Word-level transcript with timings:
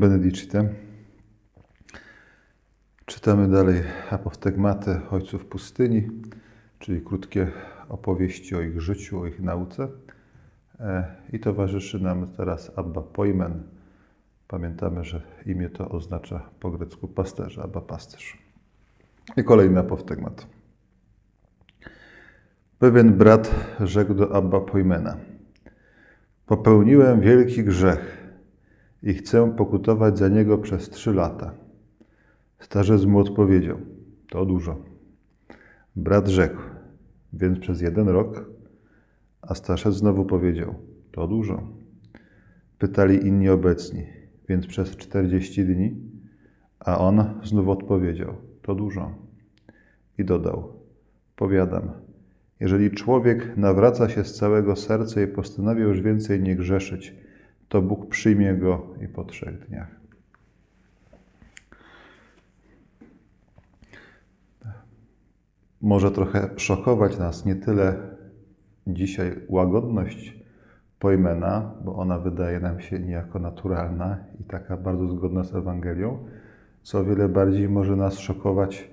Benedicite. 0.00 0.68
Czytamy 3.06 3.48
dalej 3.48 3.82
apoftegmatę 4.10 5.00
ojców 5.10 5.44
pustyni, 5.44 6.08
czyli 6.78 7.00
krótkie 7.00 7.52
opowieści 7.88 8.54
o 8.56 8.60
ich 8.60 8.80
życiu, 8.80 9.20
o 9.20 9.26
ich 9.26 9.40
nauce. 9.40 9.88
E, 10.80 11.04
I 11.32 11.40
towarzyszy 11.40 12.02
nam 12.02 12.26
teraz 12.36 12.72
Abba 12.76 13.02
Pojmen. 13.02 13.62
Pamiętamy, 14.48 15.04
że 15.04 15.22
imię 15.46 15.70
to 15.70 15.88
oznacza 15.88 16.50
po 16.60 16.70
grecku 16.70 17.08
pasterza, 17.08 17.62
Abba 17.62 17.80
pasterz. 17.80 18.38
I 19.36 19.44
kolejny 19.44 19.80
apoftegmat. 19.80 20.46
Pewien 22.78 23.12
brat 23.12 23.54
rzekł 23.80 24.14
do 24.14 24.34
Abba 24.36 24.60
Pojmena. 24.60 25.16
Popełniłem 26.46 27.20
wielki 27.20 27.64
grzech 27.64 28.19
i 29.02 29.14
chcę 29.14 29.52
pokutować 29.56 30.18
za 30.18 30.28
niego 30.28 30.58
przez 30.58 30.90
trzy 30.90 31.14
lata. 31.14 31.54
Starzec 32.58 33.04
mu 33.04 33.18
odpowiedział: 33.18 33.78
To 34.28 34.46
dużo. 34.46 34.84
Brat 35.96 36.28
rzekł: 36.28 36.60
Więc 37.32 37.58
przez 37.58 37.80
jeden 37.80 38.08
rok. 38.08 38.50
A 39.42 39.54
starzec 39.54 39.94
znowu 39.94 40.24
powiedział: 40.24 40.74
To 41.12 41.26
dużo. 41.26 41.62
Pytali 42.78 43.26
inni 43.26 43.48
obecni: 43.48 44.06
Więc 44.48 44.66
przez 44.66 44.96
czterdzieści 44.96 45.64
dni. 45.64 45.94
A 46.80 46.98
on 46.98 47.24
znów 47.44 47.68
odpowiedział: 47.68 48.34
To 48.62 48.74
dużo. 48.74 49.14
I 50.18 50.24
dodał: 50.24 50.72
Powiadam, 51.36 51.90
jeżeli 52.60 52.90
człowiek 52.90 53.56
nawraca 53.56 54.08
się 54.08 54.24
z 54.24 54.34
całego 54.34 54.76
serca 54.76 55.22
i 55.22 55.26
postanawia 55.26 55.84
już 55.84 56.00
więcej 56.00 56.42
nie 56.42 56.56
grzeszyć, 56.56 57.14
to 57.70 57.82
Bóg 57.82 58.08
przyjmie 58.08 58.54
go 58.54 58.86
i 59.00 59.08
po 59.08 59.24
trzech 59.24 59.68
dniach. 59.68 59.88
Może 65.80 66.10
trochę 66.10 66.50
szokować 66.56 67.18
nas 67.18 67.44
nie 67.44 67.54
tyle 67.54 67.94
dzisiaj 68.86 69.36
łagodność 69.48 70.40
Pojmena, 70.98 71.74
bo 71.84 71.96
ona 71.96 72.18
wydaje 72.18 72.60
nam 72.60 72.80
się 72.80 72.98
niejako 72.98 73.38
naturalna 73.38 74.18
i 74.40 74.44
taka 74.44 74.76
bardzo 74.76 75.08
zgodna 75.08 75.44
z 75.44 75.54
Ewangelią, 75.54 76.18
co 76.82 76.98
o 76.98 77.04
wiele 77.04 77.28
bardziej 77.28 77.68
może 77.68 77.96
nas 77.96 78.18
szokować 78.18 78.90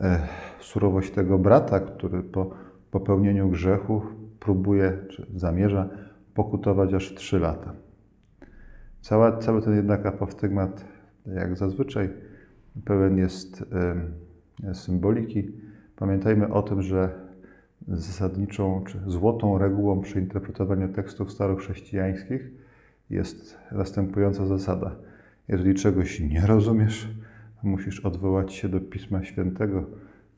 e, 0.00 0.28
surowość 0.60 1.10
tego 1.10 1.38
brata, 1.38 1.80
który 1.80 2.22
po 2.22 2.50
popełnieniu 2.90 3.48
grzechu 3.48 4.02
próbuje 4.40 4.98
czy 5.10 5.26
zamierza 5.34 5.88
pokutować 6.34 6.94
aż 6.94 7.14
trzy 7.14 7.38
lata. 7.38 7.74
Cała, 9.02 9.36
cały 9.36 9.62
ten 9.62 9.76
jednak 9.76 10.06
apostygmat, 10.06 10.84
jak 11.26 11.56
zazwyczaj, 11.56 12.10
pełen 12.84 13.18
jest 13.18 13.64
y, 14.70 14.74
symboliki. 14.74 15.52
Pamiętajmy 15.96 16.48
o 16.52 16.62
tym, 16.62 16.82
że 16.82 17.10
zasadniczą 17.88 18.84
czy 18.86 19.00
złotą 19.06 19.58
regułą 19.58 20.00
przy 20.00 20.20
interpretowaniu 20.20 20.88
tekstów 20.88 21.32
starochrześcijańskich 21.32 22.50
jest 23.10 23.58
następująca 23.72 24.46
zasada. 24.46 24.96
Jeżeli 25.48 25.74
czegoś 25.74 26.20
nie 26.20 26.46
rozumiesz, 26.46 27.08
musisz 27.62 28.00
odwołać 28.00 28.52
się 28.52 28.68
do 28.68 28.80
Pisma 28.80 29.24
Świętego, 29.24 29.84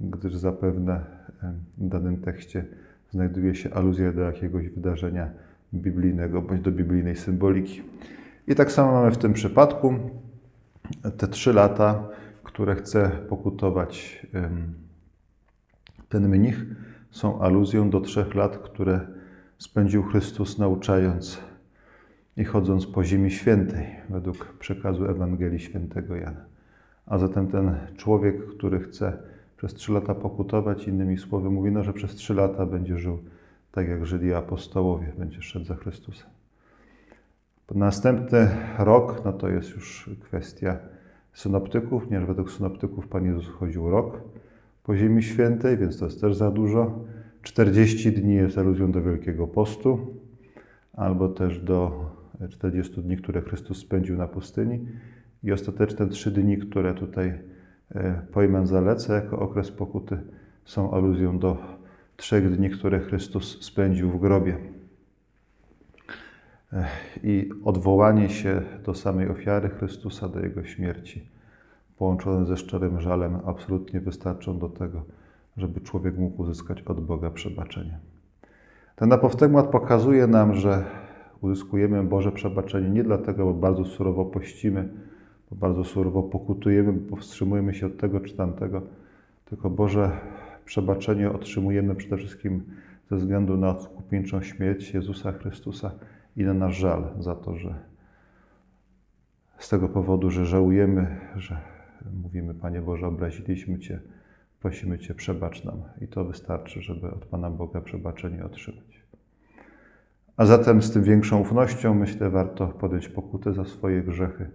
gdyż 0.00 0.34
zapewne 0.34 1.04
w 1.78 1.88
danym 1.88 2.16
tekście 2.16 2.64
znajduje 3.10 3.54
się 3.54 3.74
aluzja 3.74 4.12
do 4.12 4.20
jakiegoś 4.20 4.68
wydarzenia 4.68 5.30
biblijnego 5.74 6.42
bądź 6.42 6.60
do 6.60 6.72
biblijnej 6.72 7.16
symboliki. 7.16 7.82
I 8.48 8.54
tak 8.54 8.72
samo 8.72 8.92
mamy 8.92 9.10
w 9.10 9.18
tym 9.18 9.32
przypadku 9.32 9.94
te 11.16 11.28
trzy 11.28 11.52
lata, 11.52 12.08
które 12.42 12.74
chce 12.74 13.10
pokutować 13.28 14.26
ten 16.08 16.28
mnich, 16.28 16.66
są 17.10 17.40
aluzją 17.40 17.90
do 17.90 18.00
trzech 18.00 18.34
lat, 18.34 18.58
które 18.58 19.00
spędził 19.58 20.02
Chrystus 20.02 20.58
nauczając 20.58 21.38
i 22.36 22.44
chodząc 22.44 22.86
po 22.86 23.04
ziemi 23.04 23.30
świętej, 23.30 23.86
według 24.08 24.56
przekazu 24.58 25.04
Ewangelii 25.04 25.60
Świętego 25.60 26.16
Jana. 26.16 26.44
A 27.06 27.18
zatem 27.18 27.48
ten 27.48 27.76
człowiek, 27.96 28.46
który 28.46 28.80
chce 28.80 29.18
przez 29.56 29.74
trzy 29.74 29.92
lata 29.92 30.14
pokutować, 30.14 30.88
innymi 30.88 31.18
słowy 31.18 31.50
mówi, 31.50 31.70
no, 31.70 31.84
że 31.84 31.92
przez 31.92 32.14
trzy 32.14 32.34
lata 32.34 32.66
będzie 32.66 32.98
żył 32.98 33.18
tak, 33.72 33.88
jak 33.88 34.06
żyli 34.06 34.34
apostołowie, 34.34 35.12
będzie 35.18 35.42
szedł 35.42 35.64
za 35.64 35.74
Chrystusem. 35.74 36.41
Następny 37.74 38.48
rok, 38.78 39.22
no 39.24 39.32
to 39.32 39.48
jest 39.48 39.70
już 39.70 40.10
kwestia 40.20 40.78
synoptyków, 41.32 42.04
ponieważ 42.04 42.26
według 42.26 42.50
synoptyków 42.50 43.08
Pan 43.08 43.24
Jezus 43.24 43.48
chodził 43.48 43.90
rok 43.90 44.20
po 44.84 44.96
Ziemi 44.96 45.22
Świętej, 45.22 45.78
więc 45.78 45.98
to 45.98 46.04
jest 46.04 46.20
też 46.20 46.36
za 46.36 46.50
dużo. 46.50 47.04
40 47.42 48.12
dni 48.12 48.34
jest 48.34 48.58
aluzją 48.58 48.92
do 48.92 49.02
Wielkiego 49.02 49.46
Postu, 49.46 50.16
albo 50.92 51.28
też 51.28 51.60
do 51.60 52.10
40 52.50 53.02
dni, 53.02 53.16
które 53.16 53.42
Chrystus 53.42 53.78
spędził 53.78 54.16
na 54.16 54.28
pustyni 54.28 54.86
i 55.44 55.52
ostateczne 55.52 56.08
3 56.08 56.30
dni, 56.30 56.58
które 56.58 56.94
tutaj 56.94 57.38
e, 57.94 58.22
pojmę 58.32 58.66
zaleca 58.66 59.14
jako 59.14 59.38
okres 59.38 59.70
pokuty, 59.70 60.18
są 60.64 60.90
aluzją 60.94 61.38
do 61.38 61.58
trzech 62.16 62.56
dni, 62.56 62.70
które 62.70 63.00
Chrystus 63.00 63.64
spędził 63.64 64.10
w 64.10 64.20
grobie 64.20 64.56
i 67.22 67.50
odwołanie 67.64 68.28
się 68.28 68.62
do 68.84 68.94
samej 68.94 69.28
ofiary 69.28 69.68
Chrystusa, 69.68 70.28
do 70.28 70.40
Jego 70.40 70.64
śmierci, 70.64 71.28
połączone 71.96 72.46
ze 72.46 72.56
szczerym 72.56 73.00
żalem, 73.00 73.38
absolutnie 73.44 74.00
wystarczą 74.00 74.58
do 74.58 74.68
tego, 74.68 75.02
żeby 75.56 75.80
człowiek 75.80 76.18
mógł 76.18 76.42
uzyskać 76.42 76.82
od 76.82 77.00
Boga 77.00 77.30
przebaczenie. 77.30 77.98
Ten 78.96 79.12
apoftegmat 79.12 79.66
pokazuje 79.66 80.26
nam, 80.26 80.54
że 80.54 80.84
uzyskujemy 81.40 82.04
Boże 82.04 82.32
przebaczenie 82.32 82.90
nie 82.90 83.04
dlatego, 83.04 83.44
bo 83.44 83.54
bardzo 83.54 83.84
surowo 83.84 84.24
pościmy, 84.24 84.88
bo 85.50 85.56
bardzo 85.56 85.84
surowo 85.84 86.22
pokutujemy, 86.22 86.92
bo 86.92 87.10
powstrzymujemy 87.10 87.74
się 87.74 87.86
od 87.86 87.96
tego 87.96 88.20
czy 88.20 88.36
tamtego, 88.36 88.82
tylko 89.44 89.70
Boże 89.70 90.10
przebaczenie 90.64 91.32
otrzymujemy 91.32 91.94
przede 91.94 92.16
wszystkim 92.16 92.62
ze 93.10 93.16
względu 93.16 93.56
na 93.56 93.70
odkupieńczą 93.70 94.42
śmierć 94.42 94.94
Jezusa 94.94 95.32
Chrystusa, 95.32 95.90
i 96.36 96.44
na 96.44 96.54
nasz 96.54 96.76
żal 96.76 97.14
za 97.18 97.34
to, 97.34 97.56
że 97.56 97.74
z 99.58 99.68
tego 99.68 99.88
powodu, 99.88 100.30
że 100.30 100.46
żałujemy, 100.46 101.16
że 101.36 101.60
mówimy, 102.22 102.54
Panie 102.54 102.82
Boże, 102.82 103.06
obraziliśmy 103.06 103.78
Cię, 103.78 104.00
prosimy 104.60 104.98
Cię, 104.98 105.14
przebacz 105.14 105.64
nam. 105.64 105.82
I 106.00 106.08
to 106.08 106.24
wystarczy, 106.24 106.82
żeby 106.82 107.10
od 107.10 107.26
Pana 107.26 107.50
Boga 107.50 107.80
przebaczenie 107.80 108.44
otrzymać. 108.44 109.02
A 110.36 110.46
zatem 110.46 110.82
z 110.82 110.92
tym 110.92 111.02
większą 111.02 111.40
ufnością, 111.40 111.94
myślę, 111.94 112.30
warto 112.30 112.68
podjąć 112.68 113.08
pokutę 113.08 113.52
za 113.52 113.64
swoje 113.64 114.02
grzechy. 114.02 114.50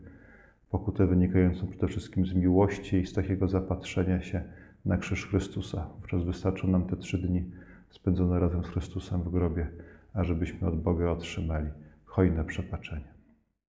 Pokutę 0.70 1.08
wynikającą 1.08 1.68
przede 1.68 1.88
wszystkim 1.88 2.26
z 2.26 2.34
miłości 2.34 2.98
i 2.98 3.06
z 3.06 3.14
takiego 3.14 3.48
zapatrzenia 3.48 4.22
się 4.22 4.44
na 4.86 4.98
krzyż 4.98 5.28
Chrystusa. 5.28 5.88
Wówczas 5.96 6.24
wystarczą 6.24 6.68
nam 6.68 6.86
te 6.86 6.98
trzy 6.98 7.18
dni 7.18 7.52
spędzone 7.90 8.40
razem 8.40 8.64
z 8.64 8.68
Chrystusem 8.68 9.24
w 9.24 9.30
grobie 9.30 9.68
ażebyśmy 10.14 10.68
od 10.68 10.82
Boga 10.82 11.12
otrzymali 11.12 11.70
hojne 12.06 12.46
przebaczenie. 12.46 13.17